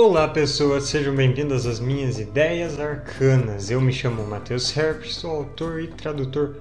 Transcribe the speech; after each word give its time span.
Olá 0.00 0.28
pessoas, 0.28 0.84
sejam 0.84 1.12
bem-vindas 1.12 1.66
às 1.66 1.80
minhas 1.80 2.20
ideias 2.20 2.78
arcanas. 2.78 3.68
Eu 3.68 3.80
me 3.80 3.92
chamo 3.92 4.24
Matheus 4.24 4.74
Herp, 4.76 5.02
sou 5.06 5.28
autor 5.28 5.82
e 5.82 5.88
tradutor 5.88 6.54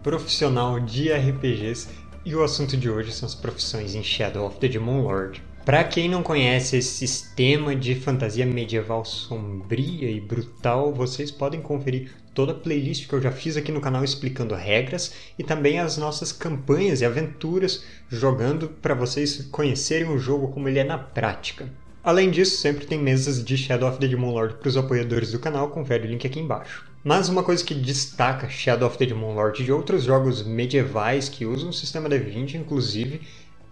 profissional 0.00 0.78
de 0.78 1.12
RPGs 1.12 1.88
e 2.24 2.36
o 2.36 2.44
assunto 2.44 2.76
de 2.76 2.88
hoje 2.88 3.10
são 3.10 3.26
as 3.26 3.34
profissões 3.34 3.96
em 3.96 4.02
Shadow 4.04 4.46
of 4.46 4.60
the 4.60 4.68
Demon 4.68 5.02
Lord. 5.02 5.42
Para 5.64 5.82
quem 5.82 6.08
não 6.08 6.22
conhece 6.22 6.76
esse 6.76 6.94
sistema 6.94 7.74
de 7.74 7.96
fantasia 7.96 8.46
medieval 8.46 9.04
sombria 9.04 10.08
e 10.08 10.20
brutal, 10.20 10.94
vocês 10.94 11.32
podem 11.32 11.60
conferir 11.60 12.12
toda 12.32 12.52
a 12.52 12.54
playlist 12.54 13.08
que 13.08 13.12
eu 13.12 13.20
já 13.20 13.32
fiz 13.32 13.56
aqui 13.56 13.72
no 13.72 13.80
canal 13.80 14.04
explicando 14.04 14.54
regras 14.54 15.12
e 15.36 15.42
também 15.42 15.80
as 15.80 15.96
nossas 15.96 16.30
campanhas 16.30 17.00
e 17.00 17.04
aventuras 17.04 17.84
jogando 18.08 18.68
para 18.68 18.94
vocês 18.94 19.48
conhecerem 19.50 20.08
o 20.08 20.16
jogo 20.16 20.52
como 20.52 20.68
ele 20.68 20.78
é 20.78 20.84
na 20.84 20.96
prática. 20.96 21.68
Além 22.04 22.30
disso, 22.30 22.58
sempre 22.58 22.84
tem 22.84 22.98
mesas 22.98 23.42
de 23.42 23.56
Shadow 23.56 23.88
of 23.88 23.98
the 23.98 24.06
Demon 24.06 24.30
Lord 24.30 24.56
para 24.56 24.68
os 24.68 24.76
apoiadores 24.76 25.32
do 25.32 25.38
canal, 25.38 25.70
confere 25.70 26.06
o 26.06 26.10
link 26.10 26.26
aqui 26.26 26.38
embaixo. 26.38 26.84
Mas 27.02 27.30
uma 27.30 27.42
coisa 27.42 27.64
que 27.64 27.74
destaca 27.74 28.46
Shadow 28.46 28.86
of 28.86 28.98
the 28.98 29.06
Demon 29.06 29.34
Lord 29.34 29.64
de 29.64 29.72
outros 29.72 30.04
jogos 30.04 30.42
medievais 30.42 31.30
que 31.30 31.46
usam 31.46 31.70
o 31.70 31.72
sistema 31.72 32.06
D20, 32.10 32.56
inclusive, 32.56 33.22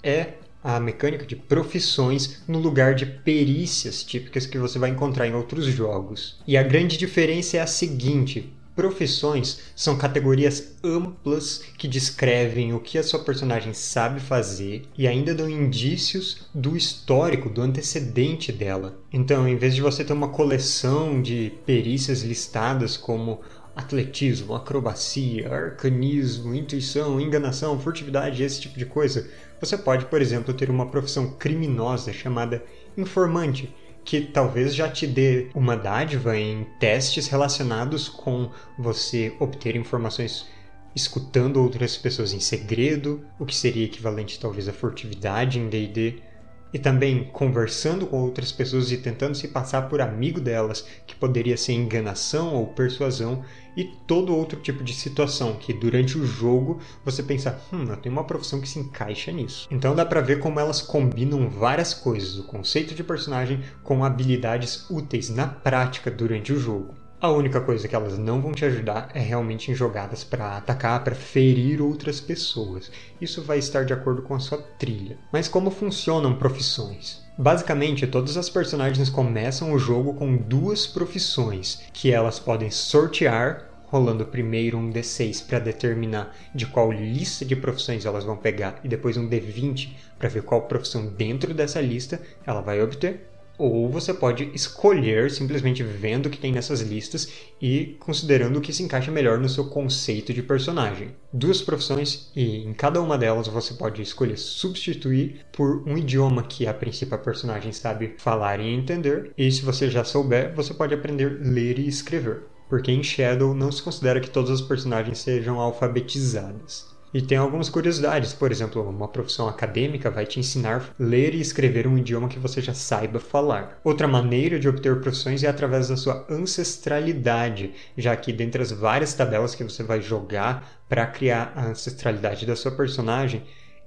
é 0.03 0.29
a 0.65 0.81
mecânica 0.81 1.27
de 1.27 1.37
profissões 1.37 2.43
no 2.49 2.59
lugar 2.59 2.95
de 2.95 3.05
perícias 3.05 4.03
típicas 4.03 4.47
que 4.47 4.57
você 4.57 4.79
vai 4.79 4.89
encontrar 4.89 5.27
em 5.27 5.35
outros 5.35 5.67
jogos. 5.67 6.41
E 6.47 6.57
a 6.57 6.63
grande 6.63 6.97
diferença 6.97 7.59
é 7.59 7.61
a 7.61 7.67
seguinte: 7.67 8.51
Profissões 8.75 9.61
são 9.77 9.99
categorias 9.99 10.77
amplas 10.83 11.63
que 11.77 11.87
descrevem 11.87 12.73
o 12.73 12.81
que 12.81 12.97
a 12.97 13.03
sua 13.03 13.21
personagem 13.21 13.75
sabe 13.75 14.19
fazer 14.19 14.85
e 14.97 15.07
ainda 15.07 15.35
dão 15.35 15.49
indícios 15.49 16.47
do 16.55 16.75
histórico, 16.75 17.51
do 17.51 17.61
antecedente 17.61 18.51
dela. 18.51 18.99
Então, 19.13 19.47
em 19.47 19.57
vez 19.57 19.75
de 19.75 19.83
você 19.83 20.03
ter 20.03 20.15
uma 20.15 20.31
coleção 20.31 21.21
de 21.21 21.53
perícias 21.67 22.23
listadas 22.23 22.97
como 22.97 23.43
atletismo, 23.77 24.55
acrobacia, 24.55 25.53
arcanismo, 25.53 26.55
intuição, 26.55 27.21
enganação, 27.21 27.79
furtividade, 27.79 28.43
esse 28.43 28.61
tipo 28.61 28.79
de 28.79 28.87
coisa, 28.87 29.29
você 29.61 29.77
pode, 29.77 30.07
por 30.07 30.21
exemplo, 30.21 30.55
ter 30.55 30.71
uma 30.71 30.87
profissão 30.87 31.33
criminosa 31.33 32.11
chamada 32.11 32.65
informante 32.97 33.75
que 34.05 34.21
talvez 34.21 34.75
já 34.75 34.89
te 34.89 35.07
dê 35.07 35.49
uma 35.55 35.77
dádiva 35.77 36.37
em 36.37 36.65
testes 36.79 37.29
relacionados 37.29 38.09
com 38.09 38.51
você 38.79 39.35
obter 39.39 39.77
informações 39.77 40.47
escutando 40.95 41.63
outras 41.63 41.97
pessoas 41.97 42.33
em 42.33 42.41
segredo, 42.41 43.25
o 43.39 43.47
que 43.47 43.57
seria 43.57 43.85
equivalente 43.85 44.39
talvez 44.39 44.69
à 44.69 44.73
furtividade 44.73 45.59
em 45.59 45.69
D&D, 45.69 46.23
e 46.73 46.79
também 46.79 47.25
conversando 47.33 48.07
com 48.07 48.21
outras 48.21 48.51
pessoas 48.51 48.91
e 48.91 48.97
tentando 48.97 49.35
se 49.35 49.49
passar 49.49 49.89
por 49.89 50.01
amigo 50.01 50.41
delas, 50.41 50.87
que 51.07 51.15
poderia 51.15 51.57
ser 51.57 51.73
enganação 51.73 52.55
ou 52.55 52.69
persuasão, 52.69 53.45
e 53.77 53.85
todo 54.07 54.37
outro 54.37 54.61
tipo 54.61 54.85
de 54.85 54.93
situação 54.93 55.55
que 55.55 55.73
durante 55.73 56.19
o 56.19 56.27
jogo 56.27 56.79
você 57.05 57.23
pensa, 57.23 57.61
hum, 57.73 57.87
eu 57.89 57.97
tenho 57.97 58.15
uma 58.15 58.25
profissão 58.25 58.61
que 58.61 58.69
se 58.69 58.79
encaixa 58.79 59.33
nisso. 59.33 59.67
Então 59.71 59.95
dá 59.95 60.05
para 60.05 60.21
ver 60.21 60.39
como 60.39 60.61
elas 60.61 60.83
combinam 60.83 61.49
várias 61.49 61.95
coisas, 61.95 62.39
o 62.39 62.45
conceito 62.45 62.95
de 62.95 63.03
personagem 63.03 63.63
com 63.83 64.05
habilidades 64.05 64.89
úteis 64.91 65.31
na 65.31 65.47
prática 65.47 66.11
durante 66.11 66.53
o 66.53 66.59
jogo. 66.59 67.02
A 67.23 67.31
única 67.31 67.61
coisa 67.61 67.87
que 67.87 67.95
elas 67.95 68.19
não 68.19 68.43
vão 68.43 68.51
te 68.51 68.65
ajudar 68.65 69.09
é 69.15 69.21
realmente 69.21 69.71
em 69.71 69.77
jogadas 69.77 70.25
para 70.25 70.57
atacar, 70.57 71.05
para 71.05 71.15
ferir 71.15 71.81
outras 71.81 72.21
pessoas. 72.21 72.91
Isso 73.21 73.41
vai 73.41 73.59
estar 73.59 73.85
de 73.85 73.93
acordo 73.93 74.23
com 74.23 74.35
a 74.35 74.41
sua 74.41 74.59
trilha. 74.59 75.17
Mas 75.33 75.47
como 75.47 75.71
funcionam 75.71 76.35
profissões? 76.35 77.23
Basicamente, 77.39 78.09
todas 78.09 78.37
as 78.37 78.51
personagens 78.51 79.09
começam 79.09 79.73
o 79.73 79.79
jogo 79.79 80.15
com 80.15 80.37
duas 80.37 80.85
profissões, 80.85 81.85
que 81.93 82.11
elas 82.11 82.41
podem 82.41 82.73
sortear 82.73 83.69
rolando 83.85 84.27
primeiro 84.27 84.77
um 84.77 84.91
D6 84.91 85.47
para 85.47 85.61
determinar 85.61 86.35
de 86.53 86.67
qual 86.67 86.91
lista 86.91 87.45
de 87.45 87.55
profissões 87.55 88.05
elas 88.05 88.25
vão 88.25 88.37
pegar 88.37 88.81
e 88.83 88.89
depois 88.89 89.17
um 89.17 89.29
D20 89.29 89.91
para 90.19 90.29
ver 90.29 90.43
qual 90.43 90.63
profissão 90.63 91.07
dentro 91.07 91.55
dessa 91.55 91.81
lista 91.81 92.21
ela 92.45 92.63
vai 92.63 92.83
obter 92.83 93.32
ou 93.63 93.89
você 93.89 94.13
pode 94.13 94.51
escolher 94.53 95.31
simplesmente 95.31 95.85
vendo 95.85 96.27
o 96.27 96.31
que 96.31 96.39
tem 96.39 96.51
nessas 96.51 96.81
listas 96.81 97.33
e 97.61 97.97
considerando 98.01 98.57
o 98.57 98.61
que 98.61 98.73
se 98.73 98.83
encaixa 98.83 99.13
melhor 99.13 99.39
no 99.39 99.49
seu 99.49 99.67
conceito 99.67 100.35
de 100.35 100.43
personagem. 100.43 101.15
Duas 101.33 101.63
profissões 101.63 102.31
e 102.35 102.57
em 102.57 102.75
cada 102.75 103.01
uma 103.01 103.17
delas 103.17 103.47
você 103.47 103.75
pode 103.75 104.03
escolher 104.03 104.37
substituir 104.37 105.47
por 105.53 105.89
um 105.89 105.97
idioma 105.97 106.43
que 106.43 106.67
a 106.67 106.75
princípio 106.75 107.15
a 107.15 107.19
personagem 107.19 107.71
sabe 107.73 108.15
falar 108.19 108.59
e 108.59 108.69
entender, 108.69 109.33
e 109.39 109.51
se 109.53 109.63
você 109.63 109.89
já 109.89 110.03
souber, 110.03 110.53
você 110.55 110.75
pode 110.75 110.93
aprender 110.93 111.41
a 111.41 111.49
ler 111.49 111.79
e 111.79 111.87
escrever. 111.87 112.43
Porque 112.69 112.91
em 112.91 113.03
Shadow 113.03 113.55
não 113.55 113.71
se 113.71 113.83
considera 113.83 114.21
que 114.21 114.31
todas 114.31 114.51
as 114.51 114.61
personagens 114.61 115.19
sejam 115.19 115.61
alfabetizadas. 115.61 116.92
E 117.15 117.21
tem 117.21 117.37
algumas 117.37 117.69
curiosidades, 117.69 118.33
por 118.33 118.51
exemplo, 118.51 118.89
uma 118.89 119.07
profissão 119.07 119.47
acadêmica 119.47 120.11
vai 120.11 120.25
te 120.25 120.41
ensinar 120.41 120.81
a 120.81 121.03
ler 121.03 121.35
e 121.35 121.43
escrever 121.43 121.87
um 121.87 121.99
idioma 121.99 122.27
que 122.27 122.39
você 122.39 122.63
já 122.63 122.73
saiba 122.73 123.21
falar. 123.21 123.79
Outra 123.85 124.09
maneira 124.09 124.59
de 124.59 124.67
obter 124.67 124.99
profissões 124.99 125.45
é 125.45 125.49
através 125.49 125.89
da 125.89 125.97
sua 125.97 126.27
ancestralidade, 126.31 127.75
já 127.99 128.17
que 128.17 128.33
dentre 128.33 128.63
as 128.63 128.73
várias 128.73 129.13
tabelas 129.13 129.55
que 129.55 129.63
você 129.63 129.83
vai 129.83 130.01
jogar 130.01 130.83
para 130.89 131.07
criar 131.07 131.53
a 131.55 131.67
ancestralidade 131.67 132.47
da 132.47 132.57
sua 132.57 132.73
personagem, 132.73 133.43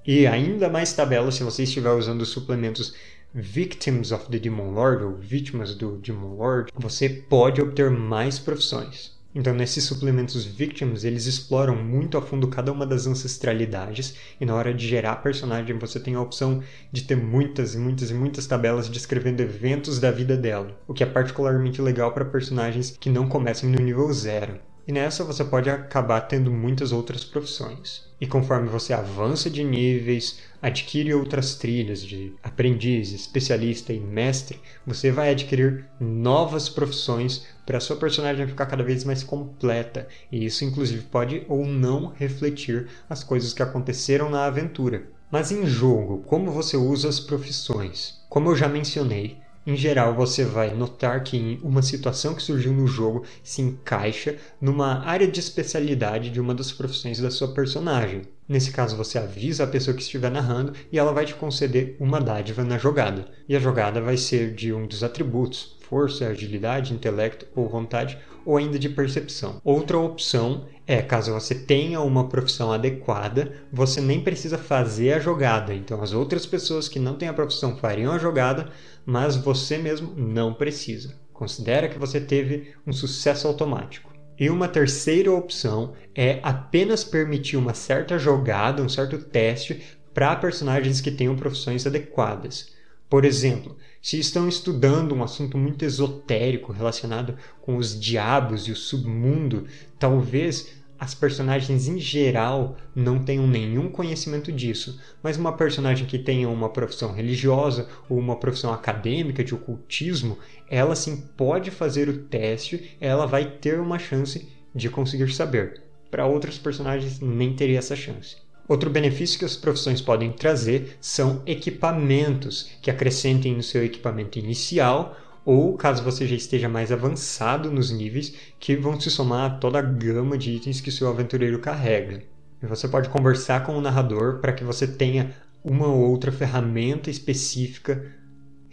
e 0.06 0.24
ainda 0.24 0.68
mais 0.68 0.92
tabelas 0.92 1.34
se 1.34 1.42
você 1.42 1.64
estiver 1.64 1.90
usando 1.90 2.24
suplementos 2.24 2.94
Victims 3.34 4.12
of 4.12 4.30
the 4.30 4.38
Demon 4.38 4.70
Lord 4.70 5.02
ou 5.02 5.16
Vítimas 5.16 5.74
do 5.74 5.98
Demon 5.98 6.36
Lord, 6.36 6.70
você 6.76 7.08
pode 7.08 7.60
obter 7.60 7.90
mais 7.90 8.38
profissões. 8.38 9.15
Então, 9.38 9.52
nesses 9.52 9.84
suplementos 9.84 10.46
Victims, 10.46 11.04
eles 11.04 11.26
exploram 11.26 11.76
muito 11.76 12.16
a 12.16 12.22
fundo 12.22 12.48
cada 12.48 12.72
uma 12.72 12.86
das 12.86 13.06
ancestralidades, 13.06 14.14
e 14.40 14.46
na 14.46 14.54
hora 14.54 14.72
de 14.72 14.88
gerar 14.88 15.16
personagem, 15.16 15.78
você 15.78 16.00
tem 16.00 16.14
a 16.14 16.22
opção 16.22 16.62
de 16.90 17.02
ter 17.02 17.16
muitas 17.16 17.74
e 17.74 17.78
muitas 17.78 18.10
e 18.10 18.14
muitas 18.14 18.46
tabelas 18.46 18.88
descrevendo 18.88 19.42
eventos 19.42 20.00
da 20.00 20.10
vida 20.10 20.38
dela, 20.38 20.80
o 20.88 20.94
que 20.94 21.02
é 21.02 21.06
particularmente 21.06 21.82
legal 21.82 22.12
para 22.12 22.24
personagens 22.24 22.96
que 22.98 23.10
não 23.10 23.28
começam 23.28 23.68
no 23.68 23.78
nível 23.78 24.10
zero. 24.10 24.58
E 24.88 24.92
nessa 24.92 25.24
você 25.24 25.44
pode 25.44 25.68
acabar 25.68 26.20
tendo 26.20 26.48
muitas 26.52 26.92
outras 26.92 27.24
profissões. 27.24 28.04
E 28.20 28.26
conforme 28.26 28.68
você 28.68 28.92
avança 28.92 29.50
de 29.50 29.64
níveis, 29.64 30.38
adquire 30.62 31.12
outras 31.12 31.56
trilhas 31.56 32.00
de 32.00 32.32
aprendiz, 32.40 33.10
especialista 33.10 33.92
e 33.92 33.98
mestre, 33.98 34.60
você 34.86 35.10
vai 35.10 35.30
adquirir 35.30 35.86
novas 35.98 36.68
profissões 36.68 37.46
para 37.66 37.80
sua 37.80 37.96
personagem 37.96 38.46
ficar 38.46 38.66
cada 38.66 38.84
vez 38.84 39.02
mais 39.02 39.24
completa. 39.24 40.06
E 40.30 40.46
isso 40.46 40.64
inclusive 40.64 41.02
pode 41.02 41.44
ou 41.48 41.66
não 41.66 42.12
refletir 42.16 42.86
as 43.10 43.24
coisas 43.24 43.52
que 43.52 43.64
aconteceram 43.64 44.30
na 44.30 44.44
aventura. 44.44 45.08
Mas 45.30 45.50
em 45.50 45.66
jogo, 45.66 46.22
como 46.26 46.52
você 46.52 46.76
usa 46.76 47.08
as 47.08 47.18
profissões? 47.18 48.20
Como 48.28 48.50
eu 48.50 48.54
já 48.54 48.68
mencionei, 48.68 49.36
em 49.66 49.76
geral, 49.76 50.14
você 50.14 50.44
vai 50.44 50.72
notar 50.74 51.24
que 51.24 51.58
uma 51.62 51.82
situação 51.82 52.34
que 52.34 52.42
surgiu 52.42 52.72
no 52.72 52.86
jogo 52.86 53.24
se 53.42 53.60
encaixa 53.60 54.38
numa 54.60 55.04
área 55.04 55.26
de 55.26 55.40
especialidade 55.40 56.30
de 56.30 56.40
uma 56.40 56.54
das 56.54 56.70
profissões 56.72 57.18
da 57.18 57.30
sua 57.30 57.52
personagem. 57.52 58.22
Nesse 58.48 58.70
caso, 58.70 58.96
você 58.96 59.18
avisa 59.18 59.64
a 59.64 59.66
pessoa 59.66 59.96
que 59.96 60.02
estiver 60.02 60.30
narrando 60.30 60.72
e 60.92 60.98
ela 60.98 61.12
vai 61.12 61.24
te 61.24 61.34
conceder 61.34 61.96
uma 61.98 62.20
dádiva 62.20 62.62
na 62.62 62.78
jogada. 62.78 63.26
E 63.48 63.56
a 63.56 63.60
jogada 63.60 64.00
vai 64.00 64.16
ser 64.16 64.54
de 64.54 64.72
um 64.72 64.86
dos 64.86 65.02
atributos, 65.02 65.76
força, 65.88 66.28
agilidade, 66.28 66.94
intelecto 66.94 67.46
ou 67.56 67.68
vontade, 67.68 68.18
ou 68.44 68.56
ainda 68.56 68.78
de 68.78 68.88
percepção. 68.88 69.60
Outra 69.64 69.98
opção 69.98 70.66
é, 70.86 71.02
caso 71.02 71.32
você 71.32 71.54
tenha 71.54 72.00
uma 72.00 72.28
profissão 72.28 72.72
adequada, 72.72 73.52
você 73.72 74.00
nem 74.00 74.20
precisa 74.20 74.56
fazer 74.56 75.14
a 75.14 75.18
jogada. 75.18 75.74
Então, 75.74 76.00
as 76.00 76.12
outras 76.12 76.46
pessoas 76.46 76.88
que 76.88 77.00
não 77.00 77.16
têm 77.16 77.28
a 77.28 77.34
profissão 77.34 77.76
fariam 77.76 78.12
a 78.12 78.18
jogada, 78.18 78.70
mas 79.04 79.34
você 79.34 79.76
mesmo 79.76 80.14
não 80.16 80.54
precisa. 80.54 81.18
Considera 81.32 81.88
que 81.88 81.98
você 81.98 82.20
teve 82.20 82.72
um 82.86 82.92
sucesso 82.92 83.48
automático. 83.48 84.15
E 84.38 84.50
uma 84.50 84.68
terceira 84.68 85.32
opção 85.32 85.94
é 86.14 86.40
apenas 86.42 87.02
permitir 87.04 87.56
uma 87.56 87.74
certa 87.74 88.18
jogada, 88.18 88.82
um 88.82 88.88
certo 88.88 89.18
teste 89.18 89.82
para 90.12 90.36
personagens 90.36 91.00
que 91.00 91.10
tenham 91.10 91.36
profissões 91.36 91.86
adequadas. 91.86 92.74
Por 93.08 93.24
exemplo, 93.24 93.76
se 94.02 94.18
estão 94.18 94.48
estudando 94.48 95.14
um 95.14 95.22
assunto 95.22 95.56
muito 95.56 95.84
esotérico 95.84 96.72
relacionado 96.72 97.36
com 97.60 97.76
os 97.76 97.98
diabos 97.98 98.66
e 98.66 98.72
o 98.72 98.76
submundo, 98.76 99.66
talvez 99.98 100.74
as 100.98 101.14
personagens 101.14 101.88
em 101.88 101.98
geral 101.98 102.76
não 102.94 103.22
tenham 103.22 103.46
nenhum 103.46 103.90
conhecimento 103.90 104.50
disso, 104.50 104.98
mas 105.22 105.36
uma 105.36 105.52
personagem 105.52 106.06
que 106.06 106.18
tenha 106.18 106.48
uma 106.48 106.70
profissão 106.70 107.12
religiosa 107.12 107.88
ou 108.08 108.18
uma 108.18 108.36
profissão 108.36 108.72
acadêmica 108.72 109.44
de 109.44 109.54
ocultismo, 109.54 110.38
ela 110.68 110.96
sim 110.96 111.16
pode 111.36 111.70
fazer 111.70 112.08
o 112.08 112.24
teste, 112.24 112.96
ela 113.00 113.26
vai 113.26 113.44
ter 113.44 113.78
uma 113.80 113.98
chance 113.98 114.48
de 114.74 114.90
conseguir 114.90 115.32
saber. 115.32 115.82
Para 116.10 116.26
outros 116.26 116.58
personagens 116.58 117.20
nem 117.20 117.54
teria 117.54 117.78
essa 117.78 117.96
chance. 117.96 118.36
Outro 118.68 118.90
benefício 118.90 119.38
que 119.38 119.44
as 119.44 119.56
profissões 119.56 120.00
podem 120.00 120.32
trazer 120.32 120.96
são 121.00 121.42
equipamentos 121.46 122.70
que 122.82 122.90
acrescentem 122.90 123.54
no 123.54 123.62
seu 123.62 123.84
equipamento 123.84 124.38
inicial 124.38 125.16
ou 125.46 125.76
caso 125.76 126.02
você 126.02 126.26
já 126.26 126.34
esteja 126.34 126.68
mais 126.68 126.90
avançado 126.90 127.70
nos 127.70 127.92
níveis, 127.92 128.34
que 128.58 128.74
vão 128.74 128.98
se 129.00 129.08
somar 129.08 129.48
a 129.48 129.54
toda 129.54 129.78
a 129.78 129.82
gama 129.82 130.36
de 130.36 130.50
itens 130.50 130.80
que 130.80 130.90
seu 130.90 131.08
aventureiro 131.08 131.60
carrega. 131.60 132.24
E 132.60 132.66
você 132.66 132.88
pode 132.88 133.08
conversar 133.08 133.64
com 133.64 133.76
o 133.76 133.80
narrador 133.80 134.40
para 134.40 134.52
que 134.52 134.64
você 134.64 134.88
tenha 134.88 135.32
uma 135.62 135.86
ou 135.86 136.10
outra 136.10 136.32
ferramenta 136.32 137.10
específica 137.10 138.04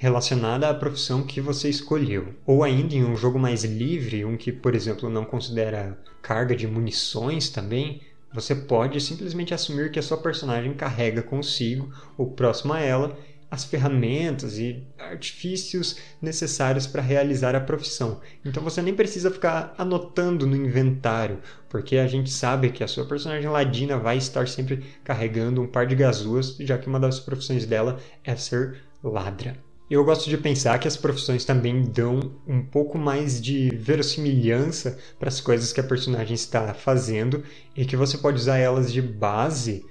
relacionada 0.04 0.68
à 0.68 0.74
profissão 0.74 1.24
que 1.24 1.40
você 1.40 1.70
escolheu. 1.70 2.36
Ou 2.46 2.62
ainda 2.62 2.94
em 2.94 3.06
um 3.06 3.16
jogo 3.16 3.40
mais 3.40 3.64
livre, 3.64 4.26
um 4.26 4.36
que, 4.36 4.52
por 4.52 4.76
exemplo, 4.76 5.10
não 5.10 5.24
considera 5.24 5.98
carga 6.22 6.54
de 6.54 6.68
munições 6.68 7.48
também, 7.48 8.02
você 8.34 8.54
pode 8.54 9.00
simplesmente 9.00 9.54
assumir 9.54 9.92
que 9.92 10.00
a 10.00 10.04
sua 10.04 10.18
personagem 10.18 10.74
carrega 10.74 11.24
consigo, 11.24 11.90
ou 12.18 12.32
próximo 12.32 12.74
a 12.74 12.82
ela, 12.82 13.18
as 13.50 13.64
ferramentas 13.64 14.60
e 14.60 14.86
artifícios 15.00 15.96
necessários 16.22 16.86
para 16.86 17.02
realizar 17.02 17.56
a 17.56 17.62
profissão. 17.62 18.20
Então 18.44 18.62
você 18.62 18.82
nem 18.82 18.94
precisa 18.94 19.32
ficar 19.32 19.74
anotando 19.78 20.46
no 20.46 20.58
inventário, 20.58 21.40
porque 21.70 21.96
a 21.96 22.08
gente 22.08 22.30
sabe 22.30 22.72
que 22.72 22.84
a 22.84 22.90
sua 22.90 23.06
personagem 23.06 23.50
ladina 23.50 23.98
vai 23.98 24.18
estar 24.18 24.50
sempre 24.50 24.84
carregando 25.02 25.62
um 25.62 25.68
par 25.68 25.88
de 25.88 25.96
gazuas, 25.96 26.58
já 26.60 26.78
que 26.78 26.90
uma 26.90 27.00
das 27.00 27.22
profissões 27.22 27.66
dela 27.66 28.02
é 28.22 28.36
ser 28.36 28.82
ladra. 29.02 29.56
Eu 29.94 30.04
gosto 30.04 30.28
de 30.28 30.40
pensar 30.40 30.80
que 30.80 30.88
as 30.88 30.98
profissões 30.98 31.46
também 31.46 31.84
dão 31.84 32.32
um 32.48 32.64
pouco 32.64 32.98
mais 32.98 33.40
de 33.40 33.70
verossimilhança 33.76 34.98
para 35.20 35.30
as 35.30 35.40
coisas 35.40 35.72
que 35.72 35.80
a 35.80 35.84
personagem 35.84 36.34
está 36.34 36.74
fazendo 36.74 37.44
e 37.78 37.86
que 37.86 37.96
você 37.96 38.18
pode 38.18 38.38
usar 38.38 38.58
elas 38.58 38.92
de 38.92 39.04
base 39.04 39.86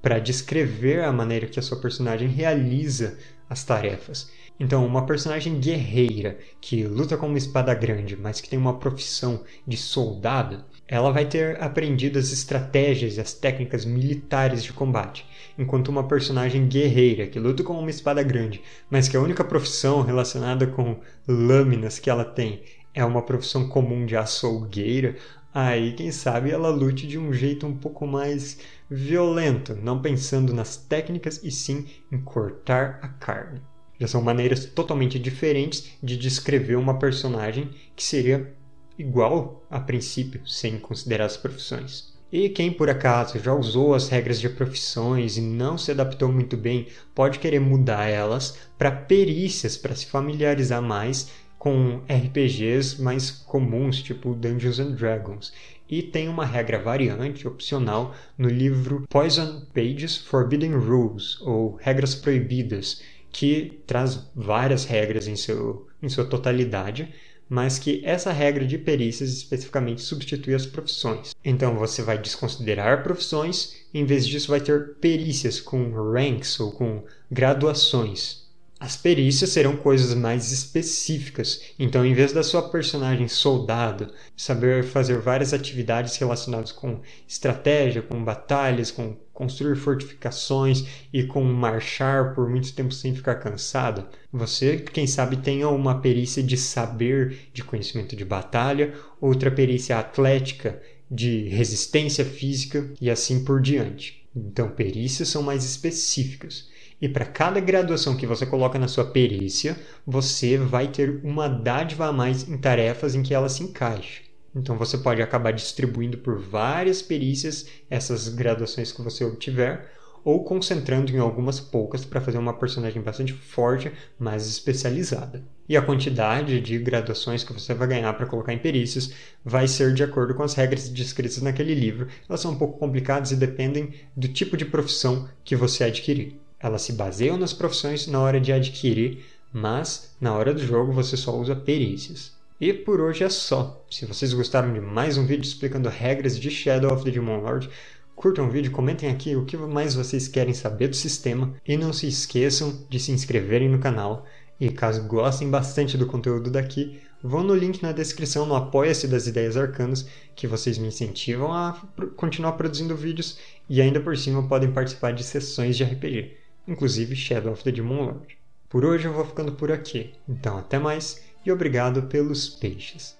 para 0.00 0.18
descrever 0.18 1.04
a 1.04 1.12
maneira 1.12 1.46
que 1.46 1.58
a 1.58 1.62
sua 1.62 1.78
personagem 1.78 2.28
realiza 2.28 3.18
as 3.46 3.62
tarefas. 3.62 4.30
Então, 4.58 4.86
uma 4.86 5.04
personagem 5.04 5.60
guerreira 5.60 6.38
que 6.58 6.84
luta 6.84 7.18
com 7.18 7.26
uma 7.26 7.36
espada 7.36 7.74
grande, 7.74 8.16
mas 8.16 8.40
que 8.40 8.48
tem 8.48 8.58
uma 8.58 8.78
profissão 8.78 9.44
de 9.66 9.76
soldado, 9.76 10.64
ela 10.88 11.10
vai 11.10 11.26
ter 11.26 11.62
aprendido 11.62 12.18
as 12.18 12.32
estratégias 12.32 13.18
e 13.18 13.20
as 13.20 13.34
técnicas 13.34 13.84
militares 13.84 14.64
de 14.64 14.72
combate, 14.72 15.26
enquanto 15.58 15.88
uma 15.88 16.06
personagem 16.06 16.66
guerreira 16.66 17.26
que 17.26 17.38
luta 17.38 17.62
com 17.62 17.78
uma 17.78 17.90
espada 17.90 18.22
grande, 18.22 18.62
mas 18.90 19.08
que 19.08 19.16
a 19.16 19.20
única 19.20 19.44
profissão 19.44 20.02
relacionada 20.02 20.66
com 20.66 20.98
lâminas 21.26 21.98
que 21.98 22.10
ela 22.10 22.24
tem 22.24 22.62
é 22.94 23.04
uma 23.04 23.22
profissão 23.22 23.68
comum 23.68 24.04
de 24.04 24.16
açougueira, 24.16 25.16
aí 25.54 25.92
quem 25.94 26.10
sabe 26.10 26.50
ela 26.50 26.68
lute 26.68 27.06
de 27.06 27.18
um 27.18 27.32
jeito 27.32 27.66
um 27.66 27.76
pouco 27.76 28.06
mais 28.06 28.58
violento, 28.90 29.74
não 29.74 30.00
pensando 30.00 30.52
nas 30.52 30.76
técnicas 30.76 31.40
e 31.42 31.50
sim 31.50 31.86
em 32.10 32.20
cortar 32.20 32.98
a 33.02 33.08
carne. 33.08 33.62
Já 33.98 34.08
são 34.08 34.20
maneiras 34.20 34.66
totalmente 34.66 35.18
diferentes 35.18 35.92
de 36.02 36.16
descrever 36.16 36.76
uma 36.76 36.98
personagem 36.98 37.70
que 37.94 38.02
seria 38.04 38.52
igual 38.98 39.64
a 39.70 39.80
princípio, 39.80 40.46
sem 40.46 40.78
considerar 40.78 41.26
as 41.26 41.36
profissões. 41.36 42.12
E 42.32 42.48
quem 42.48 42.72
por 42.72 42.88
acaso 42.88 43.38
já 43.38 43.52
usou 43.52 43.94
as 43.94 44.08
regras 44.08 44.40
de 44.40 44.48
profissões 44.48 45.36
e 45.36 45.42
não 45.42 45.76
se 45.76 45.90
adaptou 45.90 46.32
muito 46.32 46.56
bem, 46.56 46.86
pode 47.14 47.38
querer 47.38 47.60
mudar 47.60 48.08
elas 48.08 48.56
para 48.78 48.90
perícias, 48.90 49.76
para 49.76 49.94
se 49.94 50.06
familiarizar 50.06 50.80
mais 50.80 51.30
com 51.58 52.00
RPGs 52.08 53.02
mais 53.02 53.30
comuns, 53.30 54.02
tipo 54.02 54.34
Dungeons 54.34 54.80
and 54.80 54.92
Dragons. 54.92 55.52
E 55.86 56.02
tem 56.02 56.26
uma 56.26 56.46
regra 56.46 56.82
variante 56.82 57.46
opcional 57.46 58.14
no 58.38 58.48
livro 58.48 59.04
Poison 59.10 59.66
Pages 59.74 60.16
Forbidden 60.16 60.74
Rules, 60.74 61.38
ou 61.42 61.76
Regras 61.76 62.14
Proibidas, 62.14 63.02
que 63.30 63.82
traz 63.86 64.30
várias 64.34 64.86
regras 64.86 65.28
em, 65.28 65.36
seu, 65.36 65.86
em 66.02 66.08
sua 66.08 66.24
totalidade, 66.24 67.12
mas 67.48 67.78
que 67.78 68.00
essa 68.04 68.32
regra 68.32 68.66
de 68.66 68.78
perícias 68.78 69.30
especificamente 69.30 70.02
substitui 70.02 70.54
as 70.54 70.66
profissões. 70.66 71.34
Então 71.44 71.76
você 71.76 72.02
vai 72.02 72.18
desconsiderar 72.18 73.02
profissões, 73.02 73.76
em 73.92 74.04
vez 74.04 74.26
disso 74.26 74.48
vai 74.48 74.60
ter 74.60 74.94
perícias 74.94 75.60
com 75.60 75.92
ranks 75.92 76.58
ou 76.60 76.72
com 76.72 77.02
graduações. 77.30 78.42
As 78.82 78.96
perícias 78.96 79.50
serão 79.50 79.76
coisas 79.76 80.12
mais 80.12 80.50
específicas, 80.50 81.60
então, 81.78 82.04
em 82.04 82.14
vez 82.14 82.32
da 82.32 82.42
sua 82.42 82.68
personagem 82.68 83.28
soldado 83.28 84.12
saber 84.36 84.82
fazer 84.82 85.20
várias 85.20 85.54
atividades 85.54 86.16
relacionadas 86.16 86.72
com 86.72 87.00
estratégia, 87.28 88.02
com 88.02 88.24
batalhas, 88.24 88.90
com 88.90 89.16
construir 89.32 89.76
fortificações 89.76 90.84
e 91.12 91.22
com 91.22 91.44
marchar 91.44 92.34
por 92.34 92.50
muito 92.50 92.74
tempo 92.74 92.92
sem 92.92 93.14
ficar 93.14 93.36
cansado, 93.36 94.08
você, 94.32 94.78
quem 94.78 95.06
sabe, 95.06 95.36
tenha 95.36 95.68
uma 95.68 96.00
perícia 96.00 96.42
de 96.42 96.56
saber, 96.56 97.50
de 97.52 97.62
conhecimento 97.62 98.16
de 98.16 98.24
batalha, 98.24 98.94
outra 99.20 99.48
perícia 99.48 99.96
atlética, 99.96 100.82
de 101.08 101.46
resistência 101.50 102.24
física 102.24 102.92
e 103.00 103.08
assim 103.08 103.44
por 103.44 103.62
diante. 103.62 104.26
Então, 104.34 104.70
perícias 104.70 105.28
são 105.28 105.40
mais 105.40 105.64
específicas. 105.64 106.71
E 107.02 107.08
para 107.08 107.24
cada 107.24 107.58
graduação 107.58 108.16
que 108.16 108.28
você 108.28 108.46
coloca 108.46 108.78
na 108.78 108.86
sua 108.86 109.04
perícia, 109.04 109.76
você 110.06 110.56
vai 110.56 110.86
ter 110.86 111.20
uma 111.24 111.48
dádiva 111.48 112.06
a 112.06 112.12
mais 112.12 112.48
em 112.48 112.56
tarefas 112.56 113.16
em 113.16 113.24
que 113.24 113.34
ela 113.34 113.48
se 113.48 113.64
encaixe. 113.64 114.22
Então 114.54 114.78
você 114.78 114.96
pode 114.96 115.20
acabar 115.20 115.50
distribuindo 115.50 116.18
por 116.18 116.38
várias 116.38 117.02
perícias 117.02 117.66
essas 117.90 118.28
graduações 118.28 118.92
que 118.92 119.02
você 119.02 119.24
obtiver, 119.24 119.90
ou 120.24 120.44
concentrando 120.44 121.10
em 121.10 121.18
algumas 121.18 121.58
poucas 121.58 122.04
para 122.04 122.20
fazer 122.20 122.38
uma 122.38 122.56
personagem 122.56 123.02
bastante 123.02 123.32
forte, 123.32 123.90
mais 124.16 124.46
especializada. 124.46 125.42
E 125.68 125.76
a 125.76 125.82
quantidade 125.82 126.60
de 126.60 126.78
graduações 126.78 127.42
que 127.42 127.52
você 127.52 127.74
vai 127.74 127.88
ganhar 127.88 128.12
para 128.12 128.26
colocar 128.26 128.52
em 128.52 128.58
perícias 128.58 129.12
vai 129.44 129.66
ser 129.66 129.92
de 129.92 130.04
acordo 130.04 130.34
com 130.34 130.44
as 130.44 130.54
regras 130.54 130.88
descritas 130.88 131.42
naquele 131.42 131.74
livro. 131.74 132.06
Elas 132.28 132.40
são 132.40 132.52
um 132.52 132.58
pouco 132.58 132.78
complicadas 132.78 133.32
e 133.32 133.36
dependem 133.36 133.92
do 134.16 134.28
tipo 134.28 134.56
de 134.56 134.64
profissão 134.64 135.28
que 135.42 135.56
você 135.56 135.82
adquirir. 135.82 136.41
Elas 136.62 136.82
se 136.82 136.92
baseiam 136.92 137.36
nas 137.36 137.52
profissões 137.52 138.06
na 138.06 138.20
hora 138.20 138.40
de 138.40 138.52
adquirir, 138.52 139.24
mas 139.52 140.14
na 140.20 140.32
hora 140.32 140.54
do 140.54 140.64
jogo 140.64 140.92
você 140.92 141.16
só 141.16 141.36
usa 141.36 141.56
perícias. 141.56 142.30
E 142.60 142.72
por 142.72 143.00
hoje 143.00 143.24
é 143.24 143.28
só. 143.28 143.84
Se 143.90 144.06
vocês 144.06 144.32
gostaram 144.32 144.72
de 144.72 144.80
mais 144.80 145.18
um 145.18 145.26
vídeo 145.26 145.42
explicando 145.42 145.88
regras 145.88 146.38
de 146.38 146.48
Shadow 146.48 146.94
of 146.94 147.02
the 147.02 147.10
Demon 147.10 147.40
Lord, 147.40 147.68
curtam 148.14 148.46
o 148.46 148.50
vídeo, 148.50 148.70
comentem 148.70 149.10
aqui 149.10 149.34
o 149.34 149.44
que 149.44 149.56
mais 149.56 149.96
vocês 149.96 150.28
querem 150.28 150.54
saber 150.54 150.86
do 150.86 150.94
sistema 150.94 151.52
e 151.66 151.76
não 151.76 151.92
se 151.92 152.06
esqueçam 152.06 152.86
de 152.88 153.00
se 153.00 153.10
inscreverem 153.10 153.68
no 153.68 153.80
canal. 153.80 154.24
E 154.60 154.70
caso 154.70 155.02
gostem 155.08 155.50
bastante 155.50 155.98
do 155.98 156.06
conteúdo 156.06 156.48
daqui, 156.48 157.00
vão 157.20 157.42
no 157.42 157.56
link 157.56 157.82
na 157.82 157.90
descrição 157.90 158.46
no 158.46 158.54
Apoia-se 158.54 159.08
das 159.08 159.26
Ideias 159.26 159.56
Arcanas, 159.56 160.06
que 160.36 160.46
vocês 160.46 160.78
me 160.78 160.86
incentivam 160.86 161.52
a 161.52 161.82
continuar 162.14 162.52
produzindo 162.52 162.94
vídeos 162.94 163.36
e 163.68 163.82
ainda 163.82 163.98
por 163.98 164.16
cima 164.16 164.46
podem 164.46 164.70
participar 164.70 165.12
de 165.12 165.24
sessões 165.24 165.76
de 165.76 165.82
RPG 165.82 166.41
inclusive 166.66 167.14
Shadow 167.14 167.52
of 167.52 167.62
the 167.62 167.72
Demon 167.72 168.06
Lord. 168.06 168.38
Por 168.68 168.84
hoje 168.84 169.06
eu 169.06 169.12
vou 169.12 169.24
ficando 169.24 169.52
por 169.52 169.70
aqui, 169.70 170.14
então 170.28 170.56
até 170.56 170.78
mais 170.78 171.22
e 171.44 171.52
obrigado 171.52 172.04
pelos 172.04 172.48
peixes. 172.48 173.16